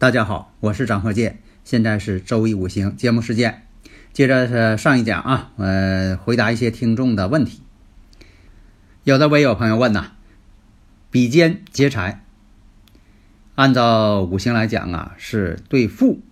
[0.00, 3.66] 大家好，我是张鹤剑，现在是周易五行节目时间。
[4.14, 7.60] 接着是上一讲啊，呃，回答一些听众的问题。
[9.04, 10.12] 有的微友朋友问呐，
[11.10, 12.24] 比肩劫财，
[13.56, 16.22] 按照五行来讲啊，是对父、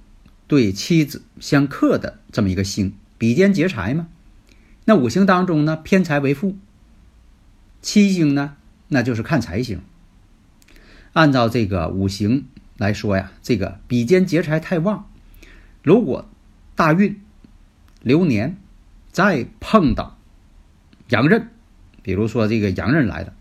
[0.47, 4.09] 对妻子相克的这么一个星，比肩劫财嘛。
[4.87, 6.57] 那五行当中呢，偏财为父，
[7.83, 8.57] 七星呢，
[8.89, 9.83] 那就是看财星。
[11.13, 12.47] 按照这个五行。
[12.79, 15.11] 来说呀，这个比肩劫财太旺，
[15.83, 16.31] 如果
[16.75, 17.21] 大运
[18.03, 18.57] 流年
[19.11, 20.17] 再碰到
[21.11, 21.49] 阳刃，
[22.03, 23.35] 比如说这个阳刃来了，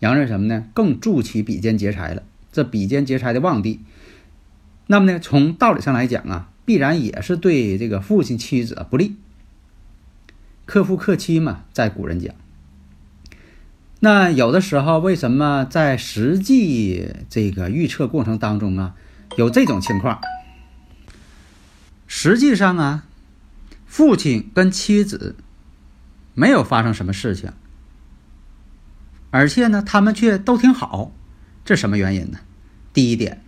[0.00, 0.68] 阳刃什么呢？
[0.74, 2.24] 更助其比肩劫财了。
[2.50, 3.80] 这比肩劫财的旺地，
[4.88, 9.16] 那么呢，从道理上来讲啊，必然也是对这个父亲妻子不利，
[10.64, 12.34] 克夫克妻嘛，在古人讲。
[14.06, 18.94] 那有的时候，为什么在实际这个预测过程当中啊，
[19.36, 20.20] 有这种情况？
[22.06, 23.04] 实际上啊，
[23.84, 25.34] 父亲跟妻子
[26.34, 27.50] 没有发生什么事情，
[29.32, 31.10] 而且呢，他们却都挺好，
[31.64, 32.38] 这什么原因呢？
[32.92, 33.42] 第一点，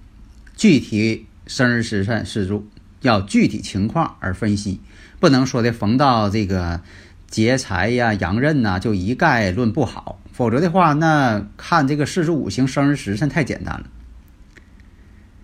[0.56, 2.66] 具体生日时辰时柱
[3.02, 4.80] 要具体情况而分析，
[5.20, 6.80] 不能说的逢到这个
[7.30, 10.20] 劫财呀、阳刃呐，就一概论不好。
[10.32, 13.86] 否则的话，那看这个四柱五行生日时辰太简单了。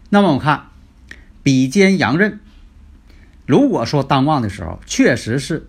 [0.09, 0.69] 那么我看
[1.43, 2.39] 比肩阳刃，
[3.47, 5.67] 如果说当旺的时候，确实是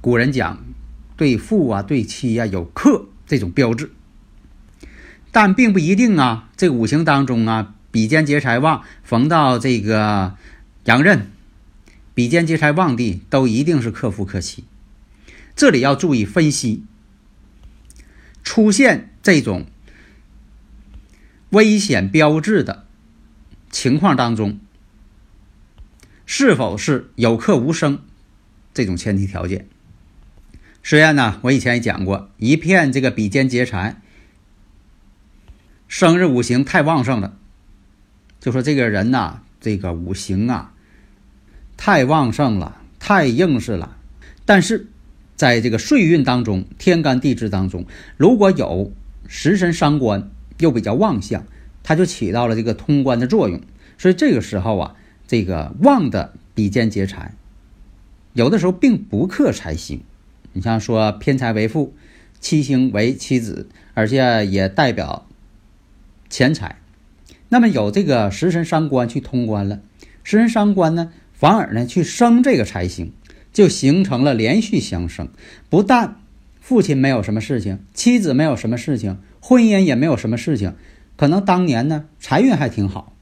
[0.00, 0.64] 古人讲
[1.16, 3.90] 对父啊、对妻啊有克这种标志，
[5.32, 6.48] 但并不一定啊。
[6.56, 10.36] 这五行当中啊，比肩劫财旺逢到这个
[10.84, 11.26] 阳刃，
[12.14, 14.64] 比肩劫财旺地都一定是克父克妻。
[15.56, 16.84] 这里要注意分析。
[18.44, 19.66] 出现这种
[21.50, 22.86] 危险标志的
[23.72, 24.60] 情况当中，
[26.24, 27.98] 是否是有克无生？
[28.72, 29.66] 这种前提条件。
[30.84, 34.00] 虽然呢，我以前也讲过，一片这个比肩劫财，
[35.88, 37.36] 生日五行太旺盛了，
[38.38, 40.72] 就说这个人呐，这个五行啊
[41.76, 43.96] 太旺盛了，太硬实了，
[44.44, 44.88] 但是。
[45.36, 47.84] 在这个岁运当中，天干地支当中，
[48.16, 48.90] 如果有
[49.28, 51.44] 食神伤官又比较旺相，
[51.82, 53.60] 它就起到了这个通关的作用。
[53.98, 54.96] 所以这个时候啊，
[55.26, 57.34] 这个旺的比肩劫财，
[58.32, 60.00] 有的时候并不克财星。
[60.54, 61.94] 你像说偏财为父，
[62.40, 65.26] 七星为妻子，而且也代表
[66.30, 66.78] 钱财。
[67.50, 69.80] 那么有这个食神伤官去通关了，
[70.24, 73.12] 食神伤官呢，反而呢去生这个财星。
[73.56, 75.30] 就形成了连续相生，
[75.70, 76.16] 不但
[76.60, 80.74] 父亲没有什么事情，妻子没有什么事情，婚姻也没有什么事情，
[81.16, 83.14] 可能当年呢财运还挺好，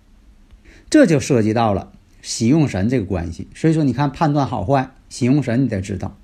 [0.91, 3.47] 这就涉及到了喜用神这个关系。
[3.55, 6.19] 所以说，你看判断好坏，喜用神你得知道。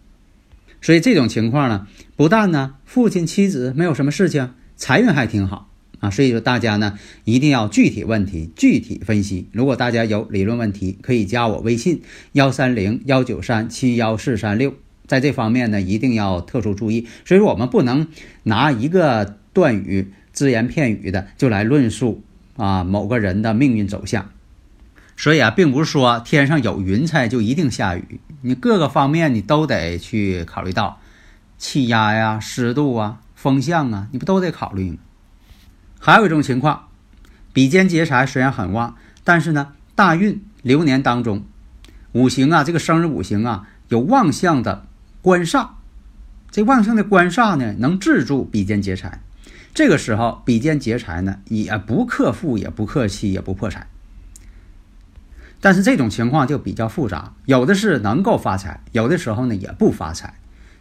[0.81, 5.70] 所以这种情况呢，不但呢父亲妻子没有什么事情，财运还挺好。
[6.01, 9.49] 啊，所以说大家呢一定要具体问题具体分析。
[9.53, 12.03] 如果大家有理论问题，可以加我微信
[12.33, 14.75] 幺三零幺九三七幺四三六，
[15.07, 17.07] 在这方面呢一定要特殊注意。
[17.25, 18.09] 所以说我们不能
[18.45, 22.23] 拿一个断语只言片语的就来论述
[22.57, 24.31] 啊某个人的命运走向。
[25.19, 30.99] 所以啊，并不是说天上有云彩就一定下雨，你各个方面你都得去考虑到，
[31.59, 34.97] 气压呀、湿度啊、风向啊，你不都得考虑吗？
[36.03, 36.89] 还有一种情况，
[37.53, 41.45] 比肩劫财虽然很旺，但是呢，大运流年当中，
[42.13, 44.87] 五行啊，这个生日五行啊，有旺相的
[45.21, 45.69] 官煞，
[46.51, 49.21] 这旺相的官煞呢，能制住比肩劫财。
[49.75, 53.87] 这个时候，比肩劫财呢，也不克父，也不克妻，也不破财。
[55.61, 60.33] 但是这种情况就比较复杂，有的是能够发财，有的时候呢也不发财。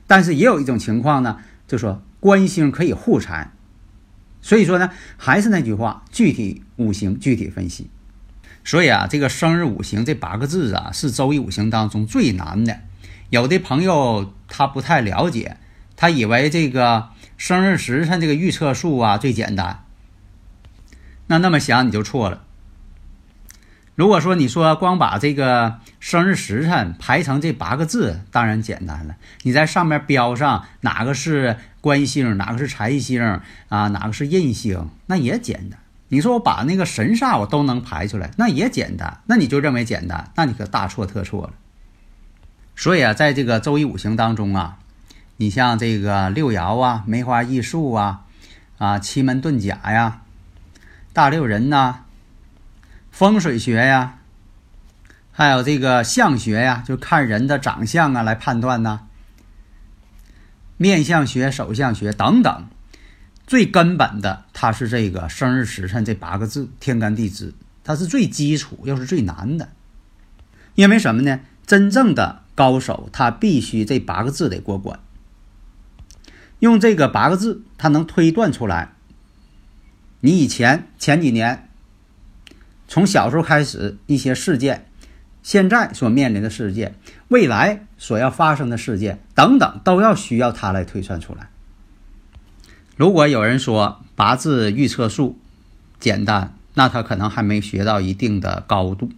[0.07, 3.51] 但是也有一种情况呢，就说官星可以护财。
[4.41, 7.89] 所以说呢，还是那句话，具体五行具体分析。
[8.63, 12.79] 所以啊，这个生日五行这八个字啊，是周易五行当中最难的。
[13.29, 15.57] 有的朋友他不太了解，
[15.95, 19.83] 他以为这个生日时辰这个预测数啊最简单。
[21.27, 22.43] 那那么想你就错了。
[23.95, 29.17] 如果说你说光把这个生日时辰排成这八个字，当然简单了。
[29.43, 33.21] 你在上面标上哪个是官星，哪个是财星
[33.69, 35.79] 啊，哪个是印星，那也简单。
[36.09, 39.21] 你说我把那个神煞我都能排出来，那也简单。
[39.27, 41.53] 那你就认为简单，那你可大错特错了。
[42.75, 44.79] 所以啊，在这个周易五行当中啊，
[45.37, 48.21] 你像这个六爻啊、梅花易数啊、
[48.77, 50.21] 啊奇门遁甲呀、
[51.13, 51.99] 大六壬呐。
[53.11, 54.19] 风水学呀，
[55.31, 59.01] 还有这个相学呀，就看人的长相啊来判断呐。
[60.79, 62.67] 面相学、手相学等等，
[63.45, 67.53] 最根本的，它是这个生日时辰这八个字，天干地支，
[67.83, 69.67] 它是最基础，又是最难的。
[70.75, 71.41] 因为什么呢？
[71.67, 74.97] 真正的高手，他必须这八个字得过关。
[76.59, 78.93] 用这个八个字，他能推断出来，
[80.21, 81.69] 你以前前几年。
[82.87, 84.88] 从小时候开始，一些事件，
[85.41, 86.95] 现在所面临的事件，
[87.29, 91.49] 未来所要发生的事件等等，都要需要他来推算出来。
[92.95, 95.39] 如果有人说八字预测术
[95.99, 99.09] 简单，那他可能还没学到一定的高度。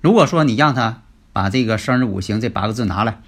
[0.00, 1.02] 如果说你让他
[1.32, 3.20] 把这个生日五行这八个字拿来，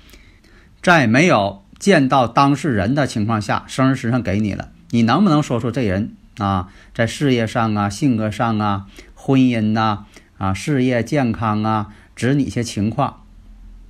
[0.82, 8.86] 在没有见到当事人的情况下，生日时辰给你了，你能不能说出这人啊，在事业上啊，性格上啊？
[9.14, 10.06] 婚姻呐，
[10.38, 13.22] 啊，事业健康啊，指你一些情况，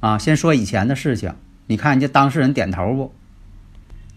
[0.00, 1.34] 啊，先说以前的事情，
[1.66, 3.12] 你看人家当事人点头不？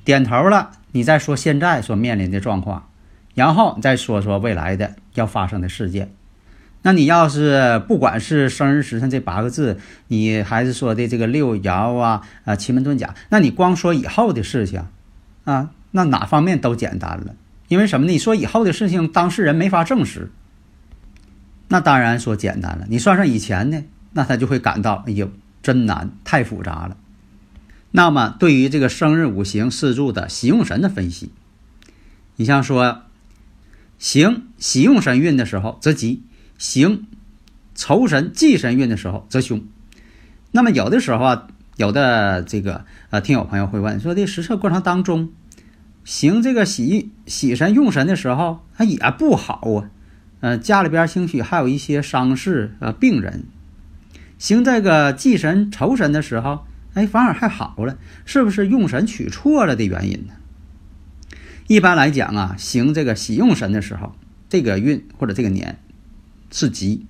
[0.03, 2.89] 点头了，你再说现在所面临的状况，
[3.33, 6.11] 然后你再说说未来的要发生的事件。
[6.83, 14.85] 那你要是不管是生日时辰这八个字，你还是说的这个六爻啊，啊，奇门遁甲，那你光说以后的事情，
[15.45, 17.33] 啊，那哪方面都简单了，
[17.67, 18.11] 因为什么呢？
[18.11, 20.29] 你说以后的事情，当事人没法证实。
[21.69, 23.83] 那当然说简单了，你算算以前呢，
[24.15, 25.29] 那他就会感到哎呦
[25.61, 26.95] 真难，太复杂了。
[27.91, 31.31] 那么对于这个生日五行四柱的喜用神的分析，
[32.37, 33.03] 你像说
[33.99, 36.23] 行喜用神运的时候则吉，
[36.57, 37.05] 行
[37.73, 39.61] 仇神忌神运的时候则凶。
[40.51, 45.33] 那么有的时候啊，有的这个呃听友朋友会问说，这实测过程当中
[46.05, 49.91] 行这个喜喜神用神的时候，它也不好啊。
[50.41, 53.45] 呃，家里边兴许还有一些伤势，呃，病人
[54.37, 60.33] 行这个忌神仇神的时候，哎，反而还好了，是不是用神取错了的原因呢？
[61.67, 64.13] 一般来讲啊，行这个喜用神的时候，
[64.49, 65.79] 这个运或者这个年
[66.51, 67.05] 是吉；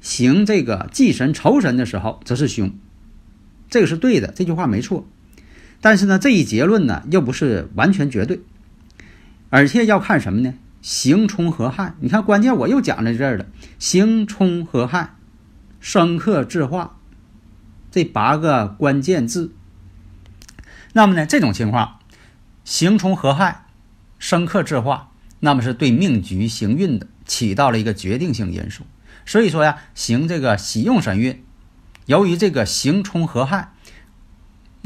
[0.00, 2.70] 行这个忌神仇神的时候则是凶，
[3.68, 5.06] 这个是对的，这句话没错。
[5.80, 8.40] 但是呢，这一结论呢又不是完全绝对，
[9.50, 10.54] 而且要看什么呢？
[10.80, 13.46] 刑冲合害，你看关键我又讲在这儿了。
[13.80, 15.14] 刑冲合害，
[15.80, 16.96] 生克制化，
[17.90, 19.52] 这八个关键字。
[20.92, 22.00] 那么呢，这种情况，
[22.64, 23.66] 刑冲合害，
[24.18, 28.84] 生克制化，那么是对命局行运的起到了一个决定性因素。
[29.24, 31.44] 所以说呀，行这个喜用神运，
[32.06, 33.72] 由于这个刑冲合害。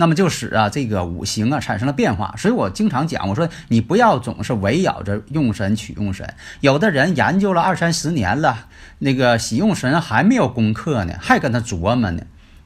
[0.03, 6.35] 那么就使啊这个五行啊产生了变化，所以我经常讲，我说你不要总是围绕着用神取用神。
[6.61, 8.67] 有的人研究了二三十年了，
[8.99, 12.25] 那个喜用神还没有攻克呢，还跟他琢磨呢，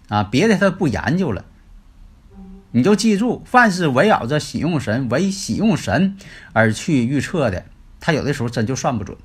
[0.09, 1.45] 啊，别的他不研究了。
[2.71, 6.17] 你就记住，凡是围绕着喜用神为喜用神
[6.55, 7.67] 而去预测的，
[8.01, 9.19] 他有的时候真就算不准。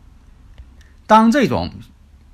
[1.08, 1.72] 当这种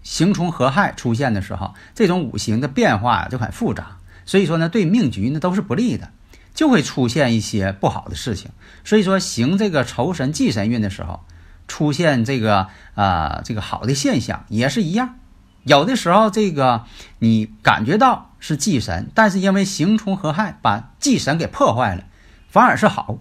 [0.02, 3.97] 行冲合害出现的时候，这种五行的变化就很复杂。
[4.28, 6.12] 所以说呢，对命局呢都是不利的，
[6.54, 8.52] 就会出现一些不好的事情。
[8.84, 11.26] 所以说，行这个仇神忌神运的时候，
[11.68, 15.16] 出现这个啊这个好的现象也是一样。
[15.64, 16.86] 有的时候这个
[17.20, 22.04] 你感觉到是忌神，但是因为行冲合害把忌神给破坏了，
[22.50, 23.18] 反而是好。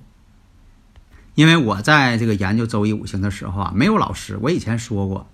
[1.35, 5.29] 因为我在这个研究周易五行的时候啊，没有老师，我以前说过。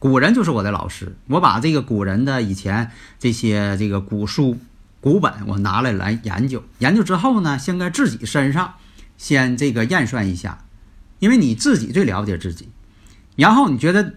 [0.00, 4.58] 古人就是我的老师，我把这个古人的以前这些这个古书、
[5.02, 8.76] 古本我拿来来研究，研究之后呢，先在自己身上
[9.18, 10.64] 先这个验算一下，
[11.18, 12.70] 因为你自己最了解自己。
[13.36, 14.14] 然后你觉得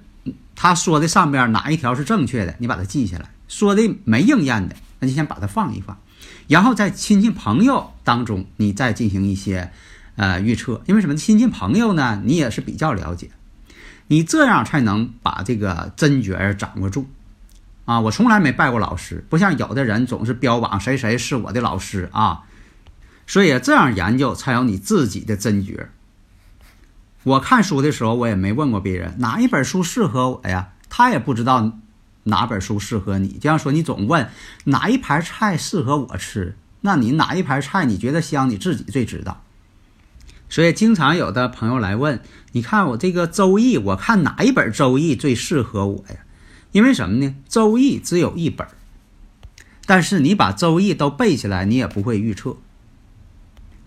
[0.55, 5.97] 他说的上边哪一条是正确的，你把它记下来；说的没应验的，那就先把它放一放。
[6.47, 9.69] 然后在亲戚朋友当中，你再进行一些
[10.15, 11.15] 呃预测，因为什么？
[11.17, 13.29] 亲戚朋友呢，你也是比较了解。
[14.07, 17.07] 你这样才能把这个真诀掌握住。
[17.85, 22.43] 啊，我从来没拜过老师，不像有的人总是标榜谁谁是我的老师啊。
[23.27, 25.89] 所以这样研究才有你自己的真诀。
[27.23, 31.79] 我看书的时候，我也没问过别人哪一本书适合我呀，他也不知道
[32.23, 33.29] 哪本书适合你。
[33.33, 34.29] 就像说你总问
[34.65, 39.42] 哪一盘菜适合我吃，那你哪一盘菜你觉得香，你自己最知道。
[40.53, 46.17] 所以经常有的朋友来问，你看我这个《周易》，我看哪一本《周易》最适合我呀？
[46.71, 47.25] 因为什么呢？
[47.51, 48.67] 《周易》只有一本，
[49.87, 52.55] 但是你把《周易》都背下来，你也不会预测。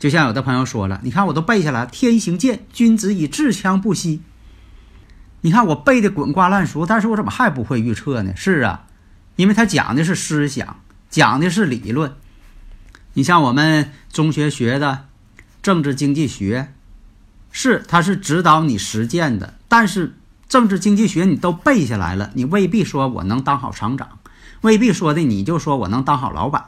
[0.01, 4.23] 就像有的朋友说了，你看我都背下来，“天行健，君子以自强不息。”
[5.43, 8.33] 你看我背的滚瓜烂熟，但是我怎么还不会预测呢？
[8.35, 8.87] 是啊，
[9.37, 12.13] 因为他讲的是思想，讲的是理论。
[13.13, 15.06] 你像我们中学学的
[15.67, 16.73] 政治经济学，
[17.51, 20.15] 是它是指导你实践的，但是
[20.49, 24.21] 政治经济学你都背下来了，你未必说我能当好厂长，
[24.61, 26.67] 未必说的你就说我能当好老板。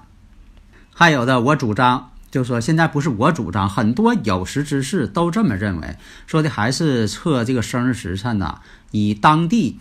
[0.93, 2.11] 还有的，我主张。
[2.33, 8.59] 就说现在不是我主张，很多有识之士都这么认为，说的还是测这个生日时辰呐，
[8.90, 9.78] 以当地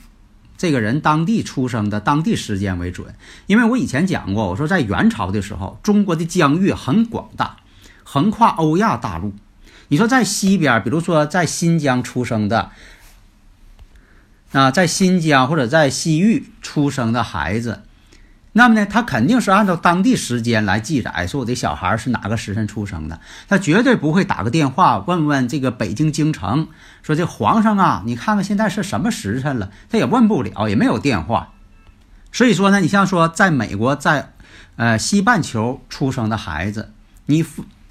[0.59, 3.15] 这个人当地出生的当地时间为准。
[3.47, 7.57] 因为我以前讲过，我说在元朝的时候，中国的疆域很广大，
[8.09, 9.33] 横跨欧亚大陆。
[9.89, 12.71] 你说在西边，比如说在新疆出生的
[14.53, 17.83] 啊，在新疆或者在西域出生的孩子。
[18.53, 26.69] 那么呢，他肯定是按照当地时间来记载，说我的小孩是哪个时辰出生的，他绝对不会打个电话问问这个北京京城，
[27.03, 31.49] 说这皇上啊，你看看现在是什么时辰了，他也问不了，也没有电话。
[32.31, 34.31] 所以说呢，你像说在美国，在
[34.77, 36.93] 呃西半球出生的孩子，
[37.27, 37.43] 你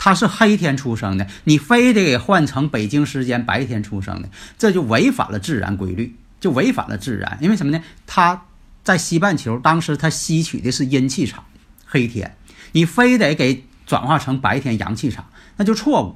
[0.07, 7.83] 他是黑天出生的，你非得给换成北京时间白天出生的，这就违反了自然规律，就违反了自然，因为什么呢？
[8.07, 8.45] 他。
[8.85, 11.43] 在西半球，当时它吸取的是阴气场，
[11.85, 12.37] 黑天，
[12.71, 15.25] 你非得给转化成白天阳气场，
[15.57, 16.15] 那就错误。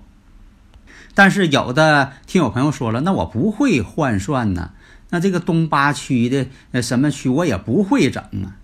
[1.12, 4.70] 但是有的听有朋友说了，那我不会换算呢，
[5.08, 8.54] 那这个东八区的呃什么区我也不会整啊，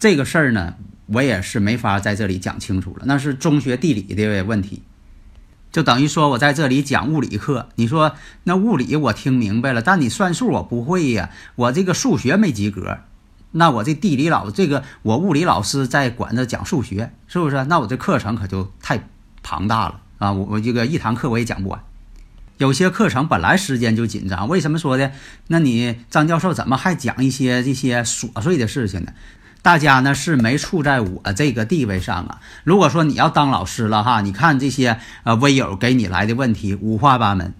[0.00, 0.74] 这个事儿呢，
[1.06, 4.82] 我也是没法在这里讲清楚了，那是中学地理的问题，
[5.70, 12.98] 就等于说我在这里讲物理课，你说那物理我听明白了，但你算数我不会呀，我这个数学没及格。
[13.54, 17.64] 那我这地理老这个我物理老师在管着讲数学，是不是？
[17.64, 19.08] 那我这课程可就太
[19.42, 20.32] 庞大了啊！
[20.32, 21.84] 我我这个一堂课我也讲不完。
[22.56, 25.12] 有些课程本来时间就紧张，为什么说的？
[25.48, 29.12] 那你张教授怎么还讲一些这些琐碎的事情呢？
[29.62, 32.40] 大家呢是没处在我这个地位上啊。
[32.64, 37.54] 如果说你要当老师了哈，你看这些呃微友给你来的问题五花八门。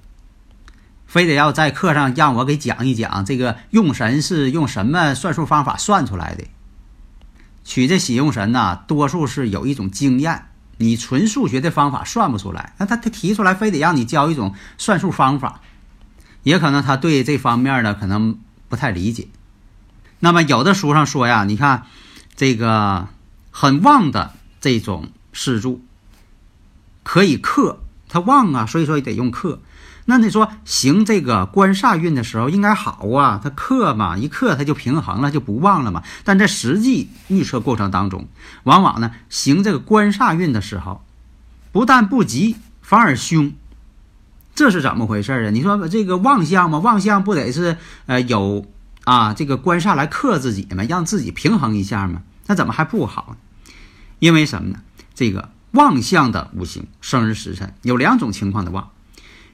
[1.07, 6.45] 非得要在课上让我给讲一讲这个用神是用什么算术方法算出来的？
[7.65, 10.47] 取这喜用神呐，多数是有一种经验，
[10.79, 12.73] 你纯数学的方法算不出来。
[12.79, 15.61] 那他他提出来，非得让你教一种算术方法，
[16.43, 19.29] 也可能他对这方面呢可能不太理解。
[20.25, 21.83] 那么有的书上说呀，你看
[22.37, 23.09] 这个
[23.51, 25.83] 很旺的这种四柱
[27.03, 29.59] 可以克，它旺啊，所以说得用克。
[30.05, 36.05] 那你说行这个官煞运的时候应该好啊，他克嘛，一克他就平衡了，就不旺了嘛。
[36.23, 38.29] 但在实际预测过程当中，
[38.63, 41.03] 往往呢行这个官煞运的时候，
[41.73, 43.53] 不但不吉，反而凶，
[44.55, 45.51] 这是怎么回事啊？
[45.51, 47.77] 你说这个旺相嘛，旺相不得是
[48.07, 48.65] 呃有
[49.05, 52.23] 啊这个官煞来克自己嘛，让自己平衡一下嘛？
[52.47, 53.37] 那怎么还不好？
[54.19, 54.81] 因为什么呢？
[55.15, 58.91] 这个旺相的五行生日时辰有两种情况的旺。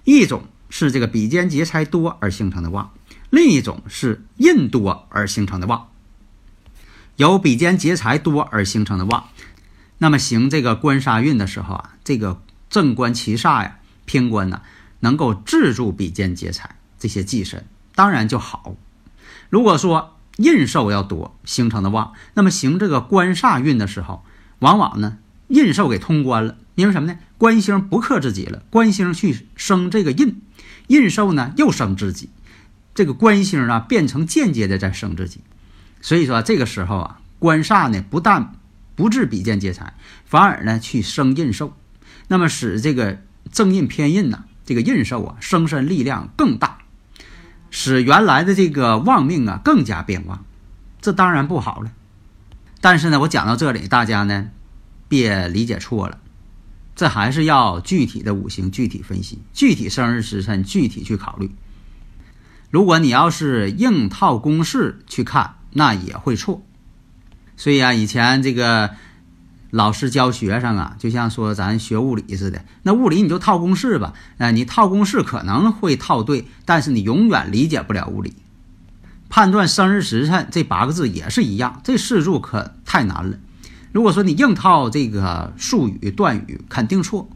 [0.05, 2.93] 一种是这个比肩劫财多而形成的旺，
[3.31, 5.89] 另一种是印多而形成的旺。
[7.17, 9.29] 有比肩劫财多而形成的旺，
[9.99, 12.41] 那么行这个官杀运的时候啊，这个
[12.71, 14.63] 正官七煞呀、偏官呢，
[15.01, 18.77] 能够制住比肩劫财这些忌神，当然就好。
[19.51, 24.25] 如果说印寿要多形成的旺，那么行这个官煞运的时候，
[24.61, 26.57] 往往呢印寿给通关了。
[26.75, 27.19] 因为什么呢？
[27.39, 30.41] 官星不克自己了，官星去生这个印，
[30.87, 32.31] 印寿呢又生自己，
[32.95, 35.41] 这个官星啊变成间接的在生自己，
[36.01, 38.55] 所以说这个时候啊，官煞呢不但
[38.95, 41.73] 不治比肩劫财，反而呢去生印寿，
[42.29, 43.19] 那么使这个
[43.51, 46.79] 正印偏印呢，这个印寿啊生身力量更大，
[47.71, 50.45] 使原来的这个旺命啊更加变旺，
[51.01, 51.93] 这当然不好了。
[52.81, 54.49] 但是呢，我讲到这里，大家呢
[55.09, 56.19] 别理解错了。
[56.95, 61.53] 这还是要具体的五行具体分析，具体生日时辰具体去考虑。
[62.71, 66.63] 如果你要是硬套公式去看，那也会错。
[67.57, 68.91] 所以啊，以前这个
[69.71, 74.15] 老师教学生啊，就像说咱学物理似的，那物理你就套公式吧。
[74.39, 78.35] 啊，你套公式可能会套对，但是你永远理解不了物理。
[79.29, 83.37] 判断生日时辰这八个字也是一样，这四柱可太难了。
[83.93, 87.29] 如果说你硬套这个术语断语，肯定错。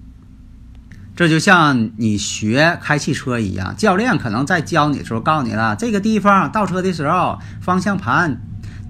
[1.15, 8.41] 这就像你学开汽车一样，教练可能在教你的时候告诉你了，这个地方倒车的时候方向盘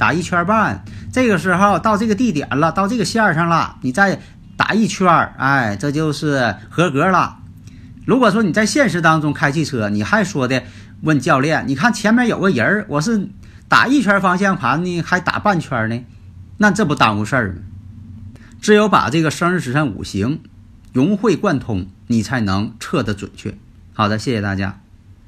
[0.02, 4.20] 打一圈半，这个时候到这个地点了，到这个线上了，你再
[4.56, 7.36] 打一圈哎，这就是合格了。
[8.04, 10.64] 如果说你在现实当中开汽车，你还说的
[11.02, 13.28] 问教练，你看前面有个人，我是
[13.68, 16.02] 打一圈方向盘呢，还打半圈呢，
[16.56, 17.60] 那这不耽误事儿吗？
[18.60, 20.40] 只有把这个生日时辰五行
[20.92, 21.86] 融会贯通。
[22.08, 23.54] 你才能测得准确。
[23.94, 24.81] 好的，谢谢大家。